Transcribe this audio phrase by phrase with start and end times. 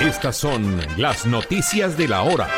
[0.00, 2.48] Estas son las noticias de la hora.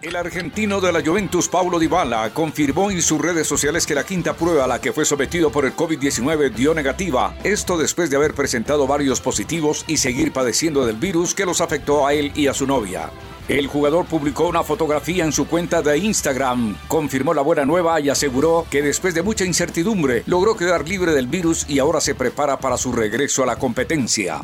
[0.00, 4.34] El argentino de la Juventus, Paulo Dybala, confirmó en sus redes sociales que la quinta
[4.34, 7.34] prueba a la que fue sometido por el COVID-19 dio negativa.
[7.42, 12.06] Esto después de haber presentado varios positivos y seguir padeciendo del virus que los afectó
[12.06, 13.10] a él y a su novia.
[13.48, 18.08] El jugador publicó una fotografía en su cuenta de Instagram, confirmó la buena nueva y
[18.08, 22.60] aseguró que después de mucha incertidumbre logró quedar libre del virus y ahora se prepara
[22.60, 24.42] para su regreso a la competencia.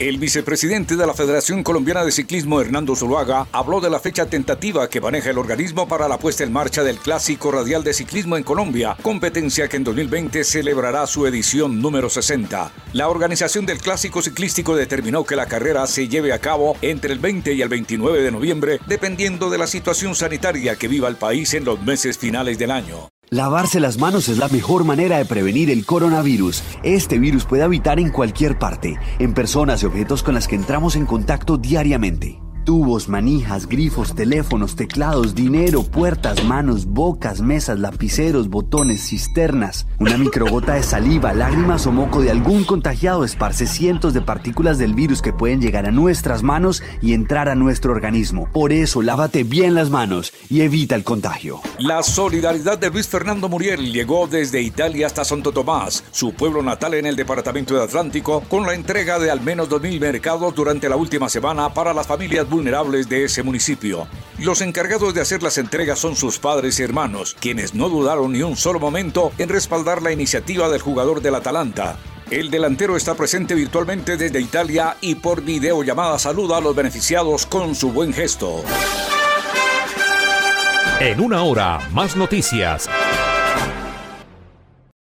[0.00, 4.90] El vicepresidente de la Federación Colombiana de Ciclismo, Hernando Zuluaga, habló de la fecha tentativa
[4.90, 8.42] que maneja el organismo para la puesta en marcha del Clásico Radial de Ciclismo en
[8.42, 12.72] Colombia, competencia que en 2020 celebrará su edición número 60.
[12.92, 17.20] La organización del Clásico Ciclístico determinó que la carrera se lleve a cabo entre el
[17.20, 21.54] 20 y el 29 de noviembre, dependiendo de la situación sanitaria que viva el país
[21.54, 23.13] en los meses finales del año.
[23.34, 26.62] Lavarse las manos es la mejor manera de prevenir el coronavirus.
[26.84, 30.94] Este virus puede habitar en cualquier parte, en personas y objetos con las que entramos
[30.94, 32.43] en contacto diariamente.
[32.64, 39.86] Tubos, manijas, grifos, teléfonos, teclados, dinero, puertas, manos, bocas, mesas, lapiceros, botones, cisternas.
[39.98, 44.94] Una microgota de saliva, lágrimas o moco de algún contagiado esparce cientos de partículas del
[44.94, 48.48] virus que pueden llegar a nuestras manos y entrar a nuestro organismo.
[48.50, 51.60] Por eso, lávate bien las manos y evita el contagio.
[51.78, 56.94] La solidaridad de Luis Fernando Muriel llegó desde Italia hasta Santo Tomás, su pueblo natal
[56.94, 60.96] en el departamento de Atlántico, con la entrega de al menos 2.000 mercados durante la
[60.96, 64.06] última semana para las familias vulnerables de ese municipio.
[64.38, 68.42] Los encargados de hacer las entregas son sus padres y hermanos, quienes no dudaron ni
[68.42, 71.96] un solo momento en respaldar la iniciativa del jugador del Atalanta.
[72.30, 77.74] El delantero está presente virtualmente desde Italia y por videollamada saluda a los beneficiados con
[77.74, 78.62] su buen gesto.
[81.00, 82.88] En una hora, más noticias.